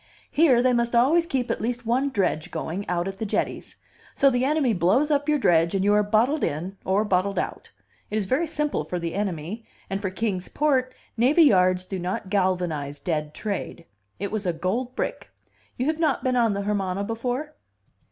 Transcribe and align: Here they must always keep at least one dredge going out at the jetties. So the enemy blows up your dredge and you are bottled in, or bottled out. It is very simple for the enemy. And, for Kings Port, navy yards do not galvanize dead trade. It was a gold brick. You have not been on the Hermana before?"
Here 0.31 0.63
they 0.63 0.73
must 0.73 0.95
always 0.95 1.27
keep 1.27 1.51
at 1.51 1.61
least 1.61 1.85
one 1.85 2.09
dredge 2.09 2.49
going 2.49 2.89
out 2.89 3.07
at 3.07 3.19
the 3.19 3.23
jetties. 3.27 3.75
So 4.15 4.31
the 4.31 4.43
enemy 4.43 4.73
blows 4.73 5.11
up 5.11 5.29
your 5.29 5.37
dredge 5.37 5.75
and 5.75 5.83
you 5.83 5.93
are 5.93 6.01
bottled 6.01 6.43
in, 6.43 6.75
or 6.83 7.05
bottled 7.05 7.37
out. 7.37 7.71
It 8.09 8.15
is 8.15 8.25
very 8.25 8.47
simple 8.47 8.83
for 8.83 8.97
the 8.97 9.13
enemy. 9.13 9.63
And, 9.91 10.01
for 10.01 10.09
Kings 10.09 10.47
Port, 10.47 10.95
navy 11.17 11.43
yards 11.43 11.85
do 11.85 11.99
not 11.99 12.31
galvanize 12.31 12.99
dead 12.99 13.35
trade. 13.35 13.85
It 14.17 14.31
was 14.31 14.47
a 14.47 14.53
gold 14.53 14.95
brick. 14.95 15.29
You 15.77 15.85
have 15.85 15.99
not 15.99 16.23
been 16.23 16.35
on 16.35 16.53
the 16.53 16.63
Hermana 16.63 17.03
before?" 17.03 17.53